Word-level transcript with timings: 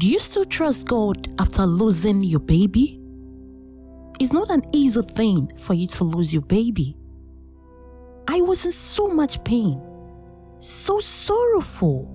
Do 0.00 0.06
you 0.06 0.18
still 0.18 0.46
trust 0.46 0.86
God 0.86 1.28
after 1.38 1.66
losing 1.66 2.24
your 2.24 2.40
baby? 2.40 2.98
It's 4.18 4.32
not 4.32 4.50
an 4.50 4.64
easy 4.72 5.02
thing 5.02 5.52
for 5.58 5.74
you 5.74 5.86
to 5.88 6.04
lose 6.04 6.32
your 6.32 6.40
baby. 6.40 6.96
I 8.26 8.40
was 8.40 8.64
in 8.64 8.72
so 8.72 9.08
much 9.08 9.44
pain, 9.44 9.78
so 10.58 11.00
sorrowful. 11.00 12.08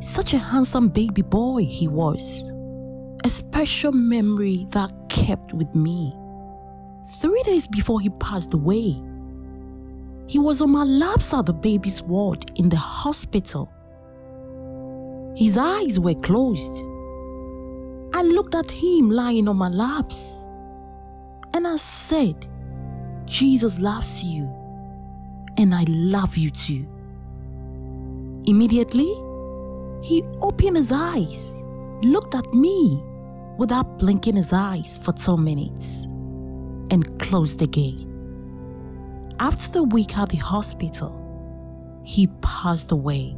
Such 0.00 0.34
a 0.34 0.38
handsome 0.38 0.88
baby 0.88 1.22
boy 1.22 1.64
he 1.64 1.86
was. 1.86 2.42
A 3.22 3.30
special 3.30 3.92
memory 3.92 4.66
that 4.70 4.90
kept 5.08 5.52
with 5.52 5.72
me. 5.76 6.12
Three 7.20 7.44
days 7.44 7.68
before 7.68 8.00
he 8.00 8.10
passed 8.18 8.54
away, 8.54 9.00
he 10.26 10.40
was 10.40 10.60
on 10.60 10.72
my 10.72 10.82
laps 10.82 11.32
at 11.32 11.46
the 11.46 11.52
baby's 11.52 12.02
ward 12.02 12.50
in 12.56 12.68
the 12.68 12.76
hospital. 12.76 13.72
His 15.34 15.56
eyes 15.56 15.98
were 15.98 16.14
closed. 16.14 16.84
I 18.14 18.22
looked 18.22 18.54
at 18.54 18.70
him 18.70 19.10
lying 19.10 19.48
on 19.48 19.56
my 19.56 19.68
laps 19.68 20.44
and 21.54 21.66
I 21.66 21.76
said, 21.76 22.46
Jesus 23.24 23.78
loves 23.78 24.22
you 24.22 24.44
and 25.56 25.74
I 25.74 25.84
love 25.88 26.36
you 26.36 26.50
too. 26.50 26.86
Immediately, 28.46 29.14
he 30.02 30.22
opened 30.40 30.76
his 30.76 30.92
eyes, 30.92 31.64
looked 32.02 32.34
at 32.34 32.52
me 32.52 33.02
without 33.56 33.98
blinking 33.98 34.36
his 34.36 34.52
eyes 34.52 34.98
for 35.02 35.12
two 35.12 35.36
minutes, 35.36 36.04
and 36.90 37.18
closed 37.20 37.62
again. 37.62 38.08
After 39.38 39.70
the 39.70 39.82
week 39.84 40.18
at 40.18 40.30
the 40.30 40.38
hospital, 40.38 41.18
he 42.04 42.26
passed 42.42 42.90
away. 42.92 43.36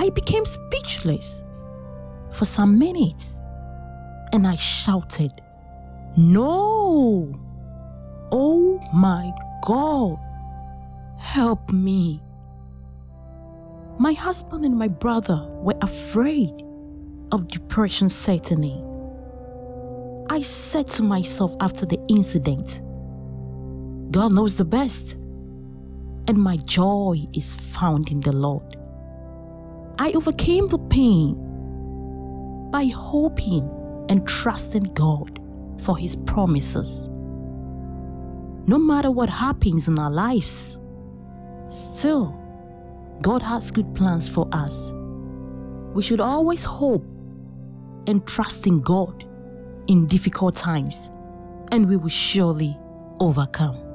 I 0.00 0.08
became 0.08 0.46
speechless 0.46 1.42
for 2.32 2.46
some 2.46 2.78
minutes 2.78 3.38
and 4.32 4.46
I 4.46 4.56
shouted, 4.56 5.30
No! 6.16 7.38
Oh 8.32 8.80
my 8.94 9.30
God! 9.62 10.18
Help 11.18 11.70
me! 11.70 12.22
My 13.98 14.14
husband 14.14 14.64
and 14.64 14.74
my 14.74 14.88
brother 14.88 15.46
were 15.50 15.76
afraid 15.82 16.64
of 17.30 17.48
depression 17.48 18.08
in. 18.08 18.82
I 20.30 20.40
said 20.40 20.88
to 20.92 21.02
myself 21.02 21.54
after 21.60 21.84
the 21.84 22.00
incident, 22.08 22.80
God 24.10 24.32
knows 24.32 24.56
the 24.56 24.64
best, 24.64 25.16
and 26.26 26.38
my 26.38 26.56
joy 26.56 27.26
is 27.34 27.54
found 27.54 28.10
in 28.10 28.20
the 28.20 28.32
Lord. 28.32 28.79
I 30.00 30.12
overcame 30.12 30.66
the 30.66 30.78
pain 30.78 31.34
by 32.70 32.86
hoping 32.86 33.68
and 34.08 34.26
trusting 34.26 34.94
God 34.94 35.38
for 35.78 35.98
His 35.98 36.16
promises. 36.16 37.06
No 38.66 38.78
matter 38.78 39.10
what 39.10 39.28
happens 39.28 39.88
in 39.88 39.98
our 39.98 40.10
lives, 40.10 40.78
still, 41.68 42.34
God 43.20 43.42
has 43.42 43.70
good 43.70 43.94
plans 43.94 44.26
for 44.26 44.48
us. 44.52 44.90
We 45.92 46.02
should 46.02 46.20
always 46.20 46.64
hope 46.64 47.04
and 48.06 48.26
trust 48.26 48.66
in 48.66 48.80
God 48.80 49.26
in 49.86 50.06
difficult 50.06 50.56
times, 50.56 51.10
and 51.72 51.86
we 51.86 51.98
will 51.98 52.08
surely 52.08 52.74
overcome. 53.20 53.89